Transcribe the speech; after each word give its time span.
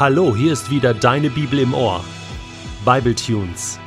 Hallo, 0.00 0.34
hier 0.34 0.54
ist 0.54 0.70
wieder 0.70 0.94
deine 0.94 1.28
Bibel 1.28 1.58
im 1.58 1.74
Ohr. 1.74 2.02
Bible 2.86 3.14
Tunes. 3.14 3.78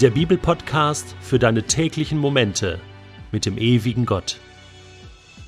Der 0.00 0.10
Bibelpodcast 0.10 1.16
für 1.20 1.40
deine 1.40 1.64
täglichen 1.64 2.18
Momente 2.18 2.80
mit 3.32 3.44
dem 3.44 3.58
ewigen 3.58 4.06
Gott. 4.06 4.38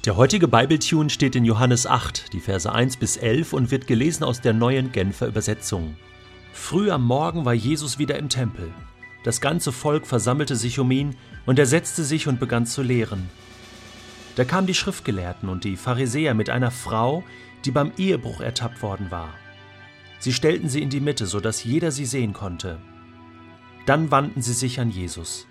Der 0.04 0.16
heutige 0.16 0.48
Bible 0.48 0.80
Tune 0.80 1.08
steht 1.08 1.36
in 1.36 1.44
Johannes 1.44 1.86
8, 1.86 2.32
die 2.32 2.40
Verse 2.40 2.72
1 2.72 2.96
bis 2.96 3.16
11 3.16 3.52
und 3.52 3.70
wird 3.70 3.86
gelesen 3.86 4.24
aus 4.24 4.40
der 4.40 4.54
neuen 4.54 4.90
Genfer 4.90 5.28
Übersetzung. 5.28 5.94
Früh 6.52 6.90
am 6.90 7.04
Morgen 7.04 7.44
war 7.44 7.54
Jesus 7.54 7.96
wieder 8.00 8.18
im 8.18 8.28
Tempel. 8.28 8.72
Das 9.22 9.40
ganze 9.40 9.70
Volk 9.70 10.08
versammelte 10.08 10.56
sich 10.56 10.80
um 10.80 10.90
ihn 10.90 11.14
und 11.44 11.60
er 11.60 11.66
setzte 11.66 12.02
sich 12.02 12.26
und 12.26 12.40
begann 12.40 12.66
zu 12.66 12.82
lehren. 12.82 13.30
Da 14.34 14.44
kamen 14.44 14.66
die 14.66 14.74
Schriftgelehrten 14.74 15.48
und 15.48 15.62
die 15.62 15.76
Pharisäer 15.76 16.34
mit 16.34 16.50
einer 16.50 16.72
Frau, 16.72 17.22
die 17.64 17.70
beim 17.70 17.92
Ehebruch 17.96 18.40
ertappt 18.40 18.82
worden 18.82 19.12
war. 19.12 19.32
Sie 20.18 20.32
stellten 20.32 20.68
sie 20.68 20.82
in 20.82 20.90
die 20.90 21.00
Mitte, 21.00 21.26
so 21.26 21.40
dass 21.40 21.64
jeder 21.64 21.92
sie 21.92 22.06
sehen 22.06 22.32
konnte. 22.32 22.80
Dann 23.86 24.10
wandten 24.10 24.42
sie 24.42 24.54
sich 24.54 24.80
an 24.80 24.90
Jesus. 24.90 25.46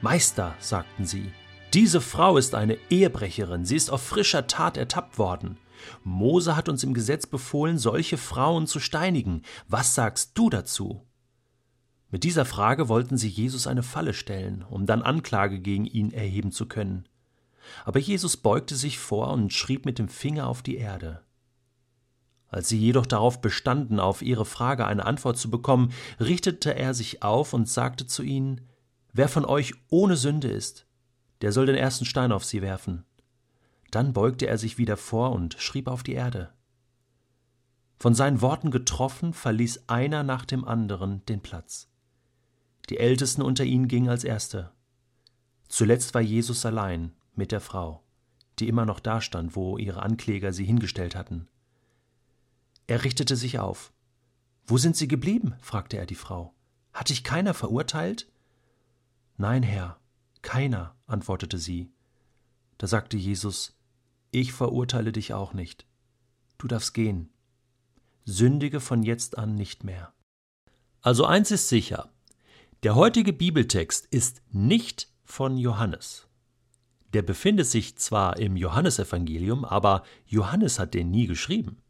Meister, 0.00 0.54
sagten 0.60 1.04
sie, 1.04 1.30
diese 1.74 2.00
Frau 2.00 2.36
ist 2.36 2.54
eine 2.54 2.78
Ehebrecherin, 2.90 3.64
sie 3.64 3.76
ist 3.76 3.90
auf 3.90 4.02
frischer 4.02 4.46
Tat 4.46 4.76
ertappt 4.76 5.18
worden. 5.18 5.58
Mose 6.04 6.56
hat 6.56 6.68
uns 6.68 6.82
im 6.84 6.94
Gesetz 6.94 7.26
befohlen, 7.26 7.78
solche 7.78 8.16
Frauen 8.16 8.66
zu 8.66 8.80
steinigen. 8.80 9.42
Was 9.68 9.94
sagst 9.94 10.32
du 10.34 10.48
dazu? 10.48 11.02
Mit 12.10 12.24
dieser 12.24 12.44
Frage 12.44 12.88
wollten 12.88 13.18
sie 13.18 13.28
Jesus 13.28 13.66
eine 13.66 13.82
Falle 13.82 14.14
stellen, 14.14 14.64
um 14.70 14.86
dann 14.86 15.02
Anklage 15.02 15.58
gegen 15.60 15.84
ihn 15.84 16.12
erheben 16.12 16.52
zu 16.52 16.66
können. 16.66 17.04
Aber 17.84 17.98
Jesus 17.98 18.36
beugte 18.36 18.76
sich 18.76 18.98
vor 18.98 19.32
und 19.32 19.52
schrieb 19.52 19.84
mit 19.84 19.98
dem 19.98 20.08
Finger 20.08 20.46
auf 20.46 20.62
die 20.62 20.76
Erde. 20.76 21.25
Als 22.48 22.68
sie 22.68 22.78
jedoch 22.78 23.06
darauf 23.06 23.40
bestanden, 23.40 23.98
auf 24.00 24.22
ihre 24.22 24.44
Frage 24.44 24.86
eine 24.86 25.04
Antwort 25.04 25.36
zu 25.36 25.50
bekommen, 25.50 25.92
richtete 26.20 26.74
er 26.74 26.94
sich 26.94 27.22
auf 27.22 27.52
und 27.52 27.68
sagte 27.68 28.06
zu 28.06 28.22
ihnen 28.22 28.60
Wer 29.12 29.28
von 29.28 29.44
euch 29.44 29.72
ohne 29.88 30.16
Sünde 30.16 30.48
ist, 30.48 30.86
der 31.40 31.52
soll 31.52 31.66
den 31.66 31.76
ersten 31.76 32.04
Stein 32.04 32.32
auf 32.32 32.44
sie 32.44 32.62
werfen. 32.62 33.04
Dann 33.90 34.12
beugte 34.12 34.46
er 34.46 34.58
sich 34.58 34.78
wieder 34.78 34.96
vor 34.96 35.32
und 35.32 35.54
schrieb 35.58 35.88
auf 35.88 36.02
die 36.02 36.12
Erde. 36.12 36.52
Von 37.98 38.14
seinen 38.14 38.42
Worten 38.42 38.70
getroffen, 38.70 39.32
verließ 39.32 39.84
einer 39.88 40.22
nach 40.22 40.44
dem 40.44 40.64
anderen 40.66 41.24
den 41.26 41.40
Platz. 41.40 41.88
Die 42.90 42.98
Ältesten 42.98 43.42
unter 43.42 43.64
ihnen 43.64 43.88
gingen 43.88 44.10
als 44.10 44.22
Erste. 44.22 44.70
Zuletzt 45.68 46.14
war 46.14 46.20
Jesus 46.20 46.64
allein 46.66 47.12
mit 47.34 47.52
der 47.52 47.60
Frau, 47.60 48.02
die 48.58 48.68
immer 48.68 48.84
noch 48.84 49.00
dastand, 49.00 49.56
wo 49.56 49.78
ihre 49.78 50.02
Ankläger 50.02 50.52
sie 50.52 50.64
hingestellt 50.64 51.16
hatten. 51.16 51.48
Er 52.86 53.02
richtete 53.02 53.36
sich 53.36 53.58
auf. 53.58 53.92
Wo 54.66 54.78
sind 54.78 54.96
Sie 54.96 55.08
geblieben? 55.08 55.54
fragte 55.60 55.96
er 55.96 56.06
die 56.06 56.14
Frau. 56.14 56.54
Hat 56.92 57.08
dich 57.08 57.24
keiner 57.24 57.54
verurteilt? 57.54 58.28
Nein, 59.36 59.62
Herr, 59.62 60.00
keiner, 60.42 60.96
antwortete 61.06 61.58
sie. 61.58 61.92
Da 62.78 62.86
sagte 62.86 63.16
Jesus, 63.16 63.76
Ich 64.30 64.52
verurteile 64.52 65.12
dich 65.12 65.34
auch 65.34 65.52
nicht. 65.52 65.86
Du 66.58 66.68
darfst 66.68 66.94
gehen. 66.94 67.30
Sündige 68.24 68.80
von 68.80 69.02
jetzt 69.02 69.38
an 69.38 69.54
nicht 69.54 69.84
mehr. 69.84 70.12
Also 71.00 71.26
eins 71.26 71.50
ist 71.50 71.68
sicher, 71.68 72.10
der 72.82 72.94
heutige 72.94 73.32
Bibeltext 73.32 74.06
ist 74.06 74.42
nicht 74.50 75.08
von 75.24 75.58
Johannes. 75.58 76.26
Der 77.12 77.22
befindet 77.22 77.66
sich 77.66 77.96
zwar 77.96 78.38
im 78.38 78.56
Johannesevangelium, 78.56 79.64
aber 79.64 80.02
Johannes 80.26 80.78
hat 80.78 80.94
den 80.94 81.10
nie 81.10 81.26
geschrieben 81.26 81.82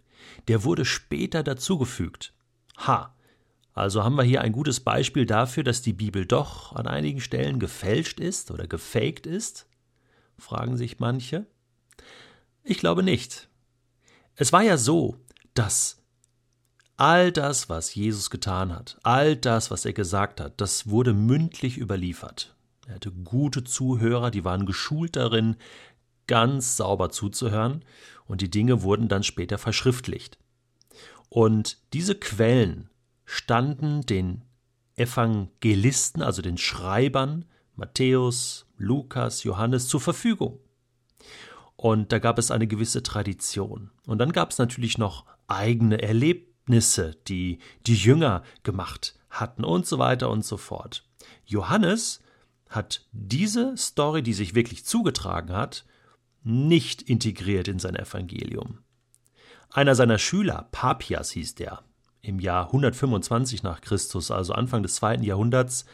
der 0.48 0.64
wurde 0.64 0.84
später 0.84 1.42
dazugefügt. 1.42 2.32
Ha, 2.78 3.14
also 3.72 4.02
haben 4.02 4.16
wir 4.16 4.24
hier 4.24 4.40
ein 4.40 4.52
gutes 4.52 4.80
Beispiel 4.80 5.26
dafür, 5.26 5.62
dass 5.62 5.82
die 5.82 5.92
Bibel 5.92 6.24
doch 6.24 6.74
an 6.74 6.86
einigen 6.86 7.20
Stellen 7.20 7.60
gefälscht 7.60 8.20
ist 8.20 8.50
oder 8.50 8.66
gefaked 8.66 9.26
ist? 9.26 9.66
fragen 10.38 10.76
sich 10.76 10.98
manche. 10.98 11.46
Ich 12.62 12.78
glaube 12.78 13.02
nicht. 13.02 13.48
Es 14.34 14.52
war 14.52 14.62
ja 14.62 14.76
so, 14.76 15.18
dass 15.54 16.02
all 16.96 17.32
das, 17.32 17.68
was 17.68 17.94
Jesus 17.94 18.30
getan 18.30 18.74
hat, 18.74 18.98
all 19.02 19.36
das, 19.36 19.70
was 19.70 19.84
er 19.84 19.92
gesagt 19.92 20.40
hat, 20.40 20.60
das 20.60 20.88
wurde 20.88 21.12
mündlich 21.12 21.78
überliefert. 21.78 22.56
Er 22.86 22.96
hatte 22.96 23.12
gute 23.12 23.64
Zuhörer, 23.64 24.30
die 24.30 24.44
waren 24.44 24.66
geschult 24.66 25.16
darin, 25.16 25.56
ganz 26.26 26.76
sauber 26.76 27.10
zuzuhören 27.10 27.84
und 28.26 28.40
die 28.40 28.50
Dinge 28.50 28.82
wurden 28.82 29.08
dann 29.08 29.22
später 29.22 29.58
verschriftlicht. 29.58 30.38
Und 31.28 31.78
diese 31.92 32.14
Quellen 32.14 32.90
standen 33.24 34.02
den 34.02 34.42
Evangelisten, 34.96 36.22
also 36.22 36.42
den 36.42 36.58
Schreibern, 36.58 37.44
Matthäus, 37.74 38.66
Lukas, 38.78 39.44
Johannes 39.44 39.88
zur 39.88 40.00
Verfügung. 40.00 40.58
Und 41.76 42.12
da 42.12 42.18
gab 42.18 42.38
es 42.38 42.50
eine 42.50 42.66
gewisse 42.66 43.02
Tradition. 43.02 43.90
Und 44.06 44.18
dann 44.18 44.32
gab 44.32 44.50
es 44.50 44.58
natürlich 44.58 44.96
noch 44.96 45.26
eigene 45.46 46.00
Erlebnisse, 46.00 47.16
die 47.28 47.58
die 47.86 47.96
Jünger 47.96 48.42
gemacht 48.62 49.14
hatten 49.28 49.64
und 49.64 49.86
so 49.86 49.98
weiter 49.98 50.30
und 50.30 50.44
so 50.44 50.56
fort. 50.56 51.04
Johannes 51.44 52.22
hat 52.70 53.06
diese 53.12 53.76
Story, 53.76 54.22
die 54.22 54.32
sich 54.32 54.54
wirklich 54.54 54.84
zugetragen 54.84 55.54
hat, 55.54 55.84
nicht 56.46 57.02
integriert 57.02 57.66
in 57.66 57.80
sein 57.80 57.96
Evangelium. 57.96 58.78
Einer 59.70 59.96
seiner 59.96 60.18
Schüler, 60.18 60.68
Papias 60.70 61.32
hieß 61.32 61.56
der, 61.56 61.82
im 62.22 62.38
Jahr 62.38 62.66
125 62.66 63.62
nach 63.64 63.80
Christus, 63.80 64.30
also 64.30 64.52
Anfang 64.52 64.82
des 64.82 64.94
zweiten 64.94 65.24
Jahrhunderts, 65.24 65.86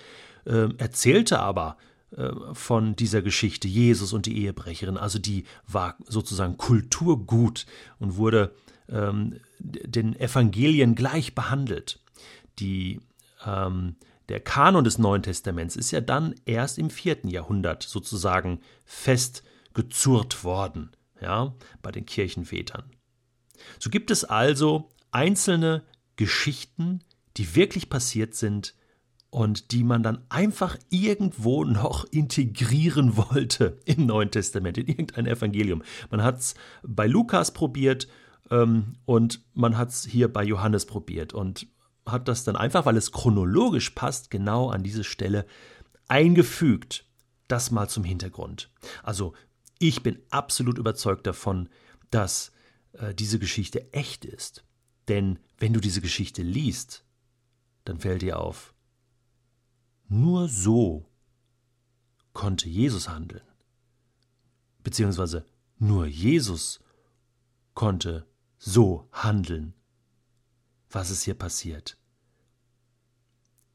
äh, 0.45 0.69
erzählte 0.77 1.41
aber 1.41 1.79
äh, 2.17 2.31
von 2.53 2.95
dieser 2.97 3.23
Geschichte 3.23 3.67
Jesus 3.67 4.13
und 4.13 4.27
die 4.27 4.39
Ehebrecherin. 4.43 4.99
Also 4.99 5.19
die 5.19 5.45
war 5.67 5.97
sozusagen 6.07 6.59
Kulturgut 6.59 7.65
und 7.99 8.17
wurde 8.17 8.55
ähm, 8.91 9.41
den 9.59 10.19
Evangelien 10.21 10.95
gleich 10.95 11.35
behandelt. 11.35 11.99
Die, 12.59 13.01
ähm, 13.47 13.97
der 14.29 14.41
Kanon 14.41 14.85
des 14.85 14.99
Neuen 14.99 15.23
Testaments 15.23 15.77
ist 15.77 15.91
ja 15.93 16.03
dann 16.03 16.35
erst 16.45 16.79
im 16.79 16.91
vierten 16.91 17.29
Jahrhundert 17.29 17.83
sozusagen 17.83 18.61
fest 18.85 19.43
gezurrt 19.75 20.45
worden, 20.45 20.91
ja, 21.21 21.55
bei 21.83 21.91
den 21.91 22.07
Kirchenvätern. 22.07 22.85
So 23.79 23.91
gibt 23.91 24.11
es 24.11 24.25
also 24.25 24.91
einzelne 25.11 25.85
Geschichten, 26.17 27.01
die 27.37 27.55
wirklich 27.55 27.89
passiert 27.89 28.35
sind 28.35 28.75
und 29.31 29.73
die 29.73 29.83
man 29.83 30.03
dann 30.03 30.25
einfach 30.29 30.77
irgendwo 30.91 31.65
noch 31.65 32.05
integrieren 32.05 33.17
wollte 33.17 33.79
im 33.87 34.07
Neuen 34.07 34.31
Testament, 34.31 34.77
in 34.77 34.87
irgendein 34.87 35.27
Evangelium. 35.27 35.83
Man 36.11 36.23
hat 36.23 36.39
es 36.39 36.55
bei 36.83 37.07
Lukas 37.07 37.53
probiert 37.53 38.09
ähm, 38.51 38.97
und 39.07 39.43
man 39.55 39.79
hat 39.79 39.89
es 39.89 40.05
hier 40.05 40.31
bei 40.31 40.45
Johannes 40.45 40.85
probiert 40.85 41.33
und 41.33 41.67
hat 42.05 42.29
das 42.29 42.45
dann 42.45 42.57
einfach, 42.57 42.85
weil 42.85 42.97
es 42.97 43.13
chronologisch 43.13 43.91
passt, 43.91 44.31
genau 44.31 44.69
an 44.69 44.83
diese 44.83 45.05
Stelle 45.05 45.47
eingefügt. 46.09 47.07
Das 47.49 47.71
mal 47.71 47.89
zum 47.89 48.05
Hintergrund. 48.05 48.71
Also 49.03 49.35
ich 49.83 50.05
bin 50.05 50.23
absolut 50.31 50.79
überzeugt 50.79 51.27
davon, 51.27 51.69
dass 52.11 52.53
äh, 52.93 53.15
diese 53.15 53.41
Geschichte 53.41 53.93
echt 53.93 54.25
ist. 54.25 54.65
Denn 55.09 55.41
wenn 55.59 55.73
du 55.73 55.81
diese 55.81 56.01
Geschichte 56.01 56.43
liest, 56.43 57.05
dann 57.85 57.99
fällt 57.99 58.23
dir 58.23 58.39
auf, 58.39 58.75
nur 60.09 60.49
so 60.49 61.11
konnte 62.33 62.69
Jesus 62.69 63.09
handeln. 63.09 63.43
Beziehungsweise 64.85 65.45
nur 65.79 66.07
Jesus 66.07 66.79
konnte 67.75 68.27
so 68.59 69.09
handeln. 69.11 69.75
Was 70.91 71.11
ist 71.11 71.23
hier 71.23 71.35
passiert? 71.35 71.99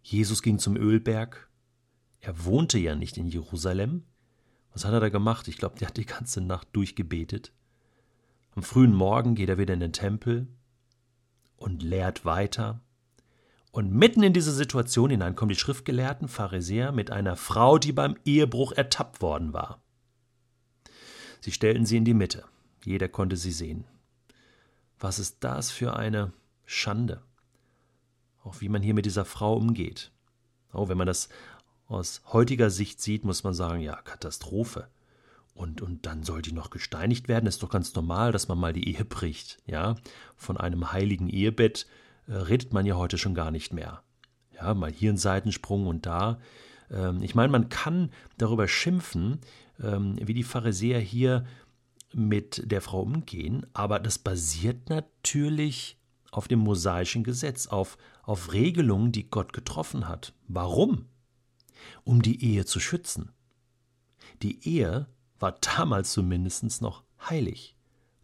Jesus 0.01 0.41
ging 0.41 0.57
zum 0.57 0.77
Ölberg. 0.77 1.49
Er 2.21 2.45
wohnte 2.45 2.77
ja 2.77 2.95
nicht 2.95 3.17
in 3.17 3.27
Jerusalem, 3.27 4.05
was 4.73 4.85
hat 4.85 4.93
er 4.93 4.99
da 4.99 5.09
gemacht? 5.09 5.47
Ich 5.47 5.57
glaube, 5.57 5.77
der 5.79 5.87
hat 5.87 5.97
die 5.97 6.05
ganze 6.05 6.41
Nacht 6.41 6.67
durchgebetet. 6.73 7.51
Am 8.55 8.63
frühen 8.63 8.93
Morgen 8.93 9.35
geht 9.35 9.49
er 9.49 9.57
wieder 9.57 9.73
in 9.73 9.79
den 9.79 9.93
Tempel 9.93 10.47
und 11.57 11.83
lehrt 11.83 12.25
weiter. 12.25 12.81
Und 13.71 13.91
mitten 13.91 14.23
in 14.23 14.33
diese 14.33 14.51
Situation 14.51 15.09
hinein 15.09 15.35
kommen 15.35 15.49
die 15.49 15.55
Schriftgelehrten 15.55 16.27
Pharisäer 16.27 16.91
mit 16.91 17.11
einer 17.11 17.35
Frau, 17.35 17.77
die 17.77 17.91
beim 17.91 18.17
Ehebruch 18.25 18.71
ertappt 18.71 19.21
worden 19.21 19.53
war. 19.53 19.81
Sie 21.41 21.51
stellten 21.51 21.85
sie 21.85 21.97
in 21.97 22.05
die 22.05 22.13
Mitte. 22.15 22.45
Jeder 22.83 23.07
konnte 23.07 23.37
sie 23.37 23.51
sehen. 23.51 23.85
Was 24.99 25.19
ist 25.19 25.43
das 25.43 25.69
für 25.69 25.95
eine 25.95 26.33
Schande? 26.65 27.21
Auch 28.43 28.61
wie 28.61 28.69
man 28.69 28.81
hier 28.81 28.93
mit 28.93 29.05
dieser 29.05 29.25
Frau 29.25 29.55
umgeht. 29.55 30.11
Oh, 30.73 30.89
wenn 30.89 30.97
man 30.97 31.07
das 31.07 31.29
aus 31.87 32.21
heutiger 32.31 32.69
Sicht 32.69 33.01
sieht, 33.01 33.23
muss 33.23 33.43
man 33.43 33.53
sagen, 33.53 33.81
ja, 33.81 33.95
Katastrophe. 33.95 34.87
Und, 35.53 35.81
und 35.81 36.05
dann 36.05 36.23
soll 36.23 36.41
die 36.41 36.51
noch 36.51 36.69
gesteinigt 36.69 37.27
werden. 37.27 37.47
Ist 37.47 37.63
doch 37.63 37.69
ganz 37.69 37.95
normal, 37.95 38.31
dass 38.31 38.47
man 38.47 38.59
mal 38.59 38.73
die 38.73 38.93
Ehe 38.93 39.05
bricht, 39.05 39.57
ja. 39.65 39.95
Von 40.35 40.57
einem 40.57 40.91
heiligen 40.91 41.29
Ehebett 41.29 41.87
äh, 42.27 42.33
redet 42.33 42.73
man 42.73 42.85
ja 42.85 42.95
heute 42.95 43.17
schon 43.17 43.33
gar 43.33 43.49
nicht 43.49 43.73
mehr. 43.73 44.03
Ja, 44.53 44.73
mal 44.73 44.91
hier 44.91 45.11
ein 45.11 45.17
Seitensprung 45.17 45.87
und 45.87 46.05
da. 46.05 46.39
Ähm, 46.91 47.23
ich 47.23 47.33
meine, 47.33 47.51
man 47.51 47.69
kann 47.69 48.11
darüber 48.37 48.67
schimpfen, 48.67 49.39
ähm, 49.81 50.15
wie 50.21 50.33
die 50.33 50.43
Pharisäer 50.43 50.99
hier 50.99 51.45
mit 52.13 52.63
der 52.71 52.81
Frau 52.81 53.01
umgehen, 53.01 53.65
aber 53.73 53.99
das 53.99 54.17
basiert 54.17 54.89
natürlich 54.89 55.97
auf 56.31 56.47
dem 56.47 56.59
mosaischen 56.59 57.23
Gesetz, 57.23 57.67
auf, 57.67 57.97
auf 58.23 58.53
Regelungen, 58.53 59.11
die 59.11 59.29
Gott 59.29 59.53
getroffen 59.53 60.07
hat. 60.07 60.33
Warum? 60.47 61.05
Um 62.03 62.21
die 62.21 62.43
Ehe 62.43 62.65
zu 62.65 62.79
schützen. 62.79 63.31
Die 64.41 64.67
Ehe 64.67 65.07
war 65.39 65.53
damals 65.53 66.11
zumindest 66.11 66.81
noch 66.81 67.03
heilig. 67.29 67.75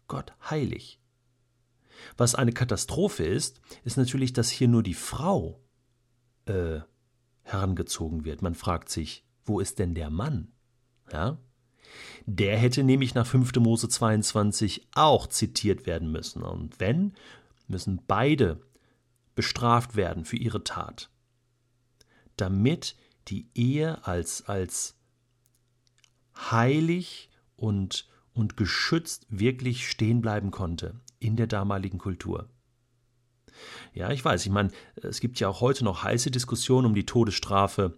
Gott 0.08 0.32
heilig. 0.50 1.00
Was 2.16 2.34
eine 2.34 2.52
Katastrophe 2.52 3.24
ist, 3.24 3.60
ist 3.84 3.96
natürlich, 3.96 4.32
dass 4.32 4.50
hier 4.50 4.68
nur 4.68 4.82
die 4.82 4.94
Frau 4.94 5.60
äh, 6.46 6.80
herangezogen 7.42 8.24
wird. 8.24 8.42
Man 8.42 8.54
fragt 8.54 8.88
sich, 8.88 9.24
wo 9.44 9.60
ist 9.60 9.78
denn 9.78 9.94
der 9.94 10.10
Mann? 10.10 10.52
Ja? 11.12 11.38
Der 12.26 12.56
hätte 12.58 12.82
nämlich 12.82 13.14
nach 13.14 13.26
5. 13.26 13.54
Mose 13.56 13.88
22 13.88 14.88
auch 14.94 15.26
zitiert 15.26 15.86
werden 15.86 16.10
müssen. 16.10 16.42
Und 16.42 16.80
wenn, 16.80 17.12
müssen 17.68 18.02
beide 18.06 18.60
bestraft 19.34 19.96
werden 19.96 20.24
für 20.24 20.36
ihre 20.36 20.64
Tat, 20.64 21.10
damit 22.36 22.96
die 23.28 23.48
Ehe 23.54 24.06
als, 24.06 24.46
als 24.48 24.98
heilig 26.36 27.30
und, 27.56 28.08
und 28.32 28.56
geschützt 28.56 29.26
wirklich 29.28 29.88
stehen 29.88 30.20
bleiben 30.20 30.50
konnte 30.50 31.00
in 31.18 31.36
der 31.36 31.46
damaligen 31.46 31.98
Kultur. 31.98 32.48
Ja, 33.92 34.10
ich 34.10 34.24
weiß, 34.24 34.44
ich 34.44 34.52
meine, 34.52 34.70
es 34.96 35.20
gibt 35.20 35.38
ja 35.40 35.48
auch 35.48 35.60
heute 35.60 35.84
noch 35.84 36.02
heiße 36.02 36.30
Diskussionen 36.30 36.86
um 36.86 36.94
die 36.94 37.06
Todesstrafe 37.06 37.96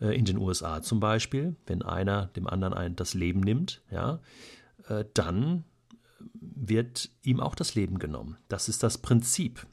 äh, 0.00 0.16
in 0.16 0.24
den 0.24 0.38
USA 0.38 0.82
zum 0.82 1.00
Beispiel. 1.00 1.56
Wenn 1.66 1.82
einer 1.82 2.26
dem 2.26 2.46
anderen 2.46 2.74
ein, 2.74 2.96
das 2.96 3.14
Leben 3.14 3.40
nimmt, 3.40 3.82
ja, 3.90 4.20
äh, 4.88 5.04
dann 5.14 5.64
wird 6.34 7.10
ihm 7.22 7.40
auch 7.40 7.54
das 7.54 7.74
Leben 7.74 7.98
genommen. 7.98 8.36
Das 8.48 8.68
ist 8.68 8.82
das 8.82 8.98
Prinzip. 8.98 9.66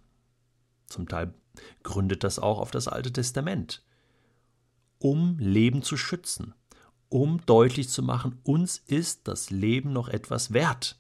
Zum 0.87 1.07
Teil 1.07 1.33
gründet 1.81 2.23
das 2.23 2.39
auch 2.39 2.59
auf 2.59 2.71
das 2.71 2.87
Alte 2.87 3.11
Testament. 3.11 3.83
Um 5.03 5.37
Leben 5.37 5.83
zu 5.83 5.97
schützen, 5.97 6.53
um 7.09 7.41
deutlich 7.45 7.89
zu 7.89 8.01
machen, 8.01 8.39
uns 8.43 8.77
ist 8.87 9.27
das 9.27 9.49
Leben 9.49 9.91
noch 9.91 10.07
etwas 10.07 10.53
wert. 10.53 10.97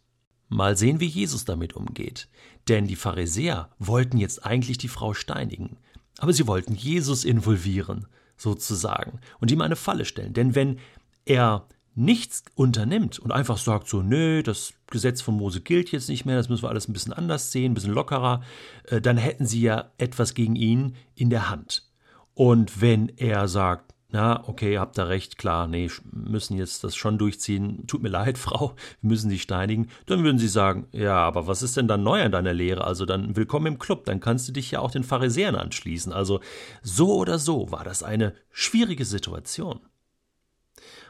Mal 0.49 0.75
sehen, 0.75 0.99
wie 0.99 1.05
Jesus 1.05 1.45
damit 1.45 1.73
umgeht. 1.73 2.27
Denn 2.67 2.85
die 2.85 2.97
Pharisäer 2.97 3.69
wollten 3.79 4.17
jetzt 4.17 4.45
eigentlich 4.45 4.77
die 4.77 4.89
Frau 4.89 5.13
steinigen. 5.13 5.77
Aber 6.17 6.33
sie 6.33 6.47
wollten 6.47 6.75
Jesus 6.75 7.23
involvieren, 7.23 8.07
sozusagen, 8.35 9.21
und 9.39 9.51
ihm 9.51 9.61
eine 9.61 9.77
Falle 9.77 10.03
stellen. 10.03 10.33
Denn 10.33 10.53
wenn 10.53 10.79
er 11.23 11.65
nichts 11.95 12.43
unternimmt 12.55 13.19
und 13.19 13.31
einfach 13.31 13.57
sagt 13.57 13.87
so, 13.87 14.01
nö, 14.01 14.43
das 14.43 14.73
Gesetz 14.87 15.21
von 15.21 15.37
Mose 15.37 15.61
gilt 15.61 15.93
jetzt 15.93 16.09
nicht 16.09 16.25
mehr, 16.25 16.35
das 16.35 16.49
müssen 16.49 16.63
wir 16.63 16.69
alles 16.69 16.89
ein 16.89 16.93
bisschen 16.93 17.13
anders 17.13 17.53
sehen, 17.53 17.71
ein 17.71 17.75
bisschen 17.75 17.93
lockerer, 17.93 18.43
äh, 18.89 18.99
dann 18.99 19.15
hätten 19.15 19.45
sie 19.45 19.61
ja 19.61 19.91
etwas 19.97 20.33
gegen 20.33 20.57
ihn 20.57 20.97
in 21.15 21.29
der 21.29 21.49
Hand. 21.49 21.89
Und 22.33 22.81
wenn 22.81 23.09
er 23.17 23.47
sagt, 23.47 23.92
na, 24.13 24.47
okay, 24.47 24.77
habt 24.77 24.99
ihr 24.99 25.09
recht, 25.09 25.39
klar, 25.39 25.67
nee, 25.67 25.89
müssen 26.11 26.55
jetzt 26.55 26.83
das 26.83 26.95
schon 26.95 27.17
durchziehen. 27.17 27.87
Tut 27.87 28.03
mir 28.03 28.09
leid, 28.19 28.37
Frau, 28.37 28.75
wir 29.01 29.09
müssen 29.09 29.31
Sie 29.31 29.39
steinigen. 29.39 29.89
Dann 30.05 30.23
würden 30.23 30.37
Sie 30.37 30.47
sagen, 30.47 30.87
ja, 30.91 31.17
aber 31.17 31.47
was 31.47 31.63
ist 31.63 31.77
denn 31.77 31.87
dann 31.87 32.03
neu 32.03 32.21
an 32.21 32.31
deiner 32.31 32.53
Lehre? 32.53 32.83
Also 32.83 33.07
dann 33.07 33.35
willkommen 33.35 33.65
im 33.65 33.79
Club, 33.79 34.05
dann 34.05 34.19
kannst 34.19 34.47
du 34.47 34.51
dich 34.51 34.69
ja 34.69 34.81
auch 34.81 34.91
den 34.91 35.03
Pharisäern 35.03 35.55
anschließen. 35.55 36.13
Also 36.13 36.41
so 36.83 37.15
oder 37.15 37.39
so 37.39 37.71
war 37.71 37.83
das 37.83 38.03
eine 38.03 38.35
schwierige 38.51 39.03
Situation. 39.03 39.79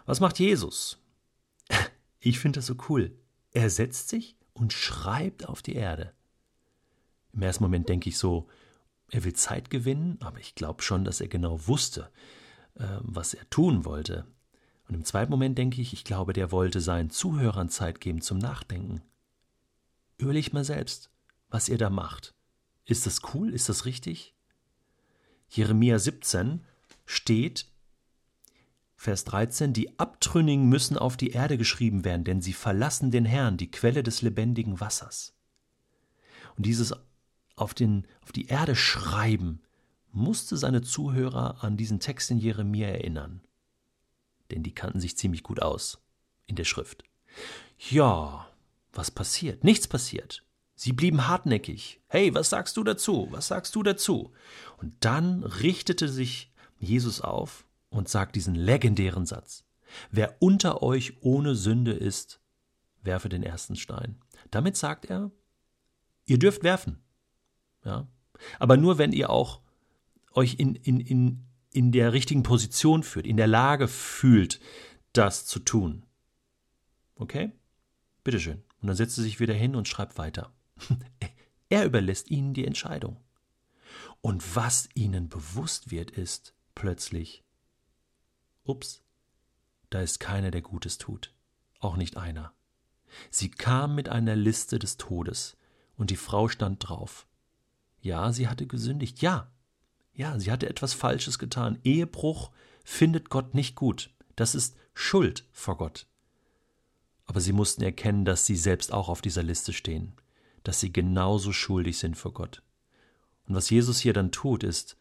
Was 0.05 0.19
macht 0.21 0.39
Jesus? 0.39 0.97
Ich 2.25 2.39
finde 2.39 2.59
das 2.59 2.67
so 2.67 2.75
cool. 2.87 3.11
Er 3.51 3.69
setzt 3.69 4.07
sich 4.07 4.37
und 4.53 4.71
schreibt 4.71 5.49
auf 5.49 5.61
die 5.61 5.75
Erde. 5.75 6.13
Im 7.33 7.41
ersten 7.41 7.65
Moment 7.65 7.89
denke 7.89 8.07
ich 8.07 8.17
so, 8.17 8.47
er 9.11 9.25
will 9.25 9.33
Zeit 9.33 9.69
gewinnen, 9.69 10.19
aber 10.21 10.39
ich 10.39 10.55
glaube 10.55 10.83
schon, 10.83 11.03
dass 11.03 11.19
er 11.19 11.27
genau 11.27 11.67
wusste, 11.67 12.09
was 12.75 13.33
er 13.33 13.49
tun 13.49 13.85
wollte. 13.85 14.25
Und 14.87 14.95
im 14.95 15.05
zweiten 15.05 15.31
Moment 15.31 15.57
denke 15.57 15.81
ich, 15.81 15.93
ich 15.93 16.03
glaube, 16.03 16.33
der 16.33 16.51
wollte 16.51 16.81
seinen 16.81 17.09
Zuhörern 17.09 17.69
Zeit 17.69 18.01
geben 18.01 18.21
zum 18.21 18.37
Nachdenken. 18.37 19.01
Überleg 20.17 20.53
mal 20.53 20.63
selbst, 20.63 21.09
was 21.49 21.69
ihr 21.69 21.77
da 21.77 21.89
macht. 21.89 22.33
Ist 22.85 23.05
das 23.05 23.21
cool? 23.33 23.53
Ist 23.53 23.69
das 23.69 23.85
richtig? 23.85 24.35
Jeremia 25.49 25.99
17 25.99 26.61
steht, 27.05 27.67
Vers 28.95 29.25
13, 29.25 29.73
die 29.73 29.99
Abtrünnigen 29.99 30.67
müssen 30.69 30.97
auf 30.97 31.17
die 31.17 31.31
Erde 31.31 31.57
geschrieben 31.57 32.05
werden, 32.05 32.23
denn 32.23 32.41
sie 32.41 32.53
verlassen 32.53 33.11
den 33.11 33.25
Herrn, 33.25 33.57
die 33.57 33.69
Quelle 33.69 34.01
des 34.01 34.21
lebendigen 34.21 34.79
Wassers. 34.79 35.33
Und 36.55 36.65
dieses 36.65 36.93
auf, 37.55 37.73
den, 37.73 38.07
auf 38.21 38.31
die 38.31 38.47
Erde 38.47 38.75
schreiben 38.75 39.61
musste 40.13 40.57
seine 40.57 40.81
Zuhörer 40.81 41.63
an 41.63 41.75
diesen 41.75 41.99
Text 41.99 42.31
in 42.31 42.37
Jeremia 42.37 42.87
erinnern. 42.87 43.41
Denn 44.51 44.63
die 44.63 44.73
kannten 44.73 44.99
sich 44.99 45.17
ziemlich 45.17 45.43
gut 45.43 45.61
aus 45.61 46.01
in 46.47 46.55
der 46.55 46.63
Schrift. 46.63 47.03
Ja, 47.89 48.47
was 48.93 49.11
passiert? 49.11 49.63
Nichts 49.63 49.87
passiert. 49.87 50.45
Sie 50.75 50.93
blieben 50.93 51.27
hartnäckig. 51.27 52.01
Hey, 52.07 52.33
was 52.33 52.49
sagst 52.49 52.77
du 52.77 52.83
dazu? 52.83 53.27
Was 53.31 53.47
sagst 53.47 53.75
du 53.75 53.83
dazu? 53.83 54.31
Und 54.77 54.93
dann 54.99 55.43
richtete 55.43 56.07
sich 56.07 56.51
Jesus 56.77 57.21
auf 57.21 57.65
und 57.89 58.09
sagt 58.09 58.35
diesen 58.35 58.55
legendären 58.55 59.25
Satz. 59.25 59.63
Wer 60.11 60.35
unter 60.39 60.83
euch 60.83 61.21
ohne 61.21 61.55
Sünde 61.55 61.93
ist, 61.93 62.39
werfe 63.01 63.29
den 63.29 63.43
ersten 63.43 63.75
Stein. 63.75 64.19
Damit 64.51 64.77
sagt 64.77 65.05
er, 65.05 65.31
ihr 66.25 66.39
dürft 66.39 66.63
werfen. 66.63 66.99
Ja? 67.83 68.07
Aber 68.59 68.77
nur 68.77 68.97
wenn 68.97 69.11
ihr 69.11 69.29
auch 69.29 69.62
euch 70.33 70.55
in, 70.55 70.75
in, 70.75 70.99
in, 70.99 71.45
in 71.71 71.91
der 71.91 72.13
richtigen 72.13 72.43
Position 72.43 73.03
fühlt, 73.03 73.27
in 73.27 73.37
der 73.37 73.47
Lage 73.47 73.87
fühlt, 73.87 74.59
das 75.13 75.45
zu 75.45 75.59
tun. 75.59 76.05
Okay? 77.15 77.51
Bitteschön. 78.23 78.63
Und 78.81 78.87
dann 78.87 78.95
setzt 78.95 79.17
er 79.17 79.23
sich 79.23 79.39
wieder 79.39 79.53
hin 79.53 79.75
und 79.75 79.87
schreibt 79.87 80.17
weiter. 80.17 80.53
er 81.69 81.85
überlässt 81.85 82.31
ihnen 82.31 82.53
die 82.53 82.65
Entscheidung. 82.65 83.17
Und 84.21 84.55
was 84.55 84.89
ihnen 84.93 85.29
bewusst 85.29 85.91
wird, 85.91 86.11
ist 86.11 86.53
plötzlich, 86.75 87.43
ups, 88.63 89.03
da 89.89 90.01
ist 90.01 90.19
keiner, 90.19 90.49
der 90.49 90.61
Gutes 90.61 90.97
tut. 90.97 91.33
Auch 91.79 91.97
nicht 91.97 92.17
einer. 92.17 92.53
Sie 93.29 93.51
kam 93.51 93.95
mit 93.95 94.09
einer 94.09 94.35
Liste 94.35 94.79
des 94.79 94.97
Todes, 94.97 95.57
und 95.95 96.09
die 96.09 96.17
Frau 96.17 96.49
stand 96.49 96.87
drauf. 96.87 97.27
Ja, 98.01 98.31
sie 98.31 98.47
hatte 98.47 98.65
gesündigt, 98.65 99.21
ja, 99.21 99.51
ja, 100.13 100.39
sie 100.39 100.51
hatte 100.51 100.69
etwas 100.69 100.93
Falsches 100.93 101.39
getan. 101.39 101.79
Ehebruch 101.83 102.51
findet 102.83 103.29
Gott 103.29 103.53
nicht 103.53 103.75
gut. 103.75 104.11
Das 104.35 104.55
ist 104.55 104.75
Schuld 104.93 105.45
vor 105.51 105.77
Gott. 105.77 106.07
Aber 107.25 107.41
sie 107.41 107.53
mussten 107.53 107.83
erkennen, 107.83 108.25
dass 108.25 108.45
sie 108.45 108.55
selbst 108.55 108.93
auch 108.93 109.09
auf 109.09 109.21
dieser 109.21 109.43
Liste 109.43 109.73
stehen, 109.73 110.13
dass 110.63 110.79
sie 110.79 110.91
genauso 110.91 111.51
schuldig 111.51 111.97
sind 111.97 112.15
vor 112.15 112.33
Gott. 112.33 112.61
Und 113.47 113.55
was 113.55 113.69
Jesus 113.69 113.99
hier 113.99 114.13
dann 114.13 114.31
tut, 114.31 114.63
ist 114.63 114.97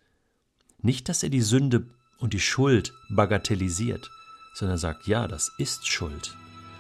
nicht, 0.81 1.09
dass 1.09 1.23
er 1.23 1.29
die 1.29 1.43
Sünde 1.43 1.87
und 2.19 2.33
die 2.33 2.41
Schuld 2.41 2.93
bagatellisiert, 3.11 4.11
sondern 4.55 4.79
sagt, 4.79 5.07
ja, 5.07 5.29
das 5.29 5.51
ist 5.59 5.87
Schuld. 5.87 6.37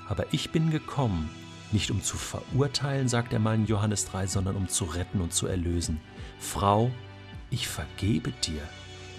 Aber 0.09 0.33
ich 0.33 0.51
bin 0.51 0.71
gekommen, 0.71 1.31
nicht 1.73 1.91
um 1.91 2.03
zu 2.03 2.17
verurteilen, 2.17 3.09
sagt 3.09 3.33
er 3.33 3.39
mal 3.39 3.55
in 3.55 3.67
Johannes 3.67 4.07
3, 4.07 4.27
sondern 4.27 4.57
um 4.57 4.69
zu 4.69 4.85
retten 4.85 5.21
und 5.21 5.33
zu 5.33 5.47
erlösen. 5.47 6.01
Frau, 6.39 6.91
ich 7.53 7.69
vergebe 7.69 8.33
dir. 8.45 8.63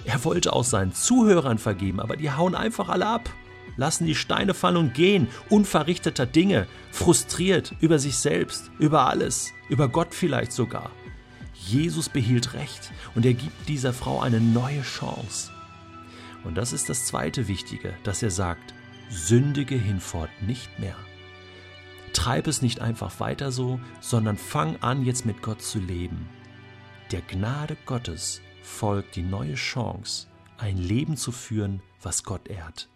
Er 0.05 0.25
wollte 0.25 0.53
auch 0.53 0.65
seinen 0.65 0.93
Zuhörern 0.93 1.57
vergeben, 1.57 1.99
aber 1.99 2.17
die 2.17 2.31
hauen 2.31 2.55
einfach 2.55 2.89
alle 2.89 3.07
ab, 3.07 3.29
lassen 3.77 4.05
die 4.05 4.15
Steine 4.15 4.53
fallen 4.53 4.77
und 4.77 4.93
gehen, 4.93 5.27
unverrichteter 5.49 6.25
Dinge, 6.25 6.67
frustriert 6.91 7.73
über 7.79 7.99
sich 7.99 8.17
selbst, 8.17 8.69
über 8.79 9.07
alles, 9.07 9.53
über 9.69 9.87
Gott 9.87 10.13
vielleicht 10.13 10.51
sogar. 10.51 10.91
Jesus 11.53 12.09
behielt 12.09 12.53
Recht 12.53 12.91
und 13.15 13.25
er 13.25 13.33
gibt 13.33 13.69
dieser 13.69 13.93
Frau 13.93 14.19
eine 14.19 14.41
neue 14.41 14.81
Chance. 14.81 15.51
Und 16.43 16.55
das 16.55 16.73
ist 16.73 16.89
das 16.89 17.05
zweite 17.05 17.47
Wichtige, 17.47 17.93
dass 18.03 18.21
er 18.21 18.31
sagt, 18.31 18.73
sündige 19.09 19.75
hinfort 19.75 20.29
nicht 20.41 20.79
mehr. 20.79 20.95
Treib 22.11 22.47
es 22.47 22.61
nicht 22.61 22.81
einfach 22.81 23.19
weiter 23.21 23.51
so, 23.51 23.79
sondern 24.01 24.37
fang 24.37 24.75
an, 24.81 25.05
jetzt 25.05 25.25
mit 25.25 25.41
Gott 25.41 25.61
zu 25.61 25.79
leben. 25.79 26.27
Der 27.13 27.21
Gnade 27.21 27.77
Gottes 27.85 28.41
folgt 28.63 29.17
die 29.17 29.21
neue 29.21 29.53
Chance, 29.53 30.25
ein 30.57 30.77
Leben 30.77 31.15
zu 31.15 31.31
führen, 31.31 31.79
was 32.01 32.23
Gott 32.23 32.47
ehrt. 32.47 32.89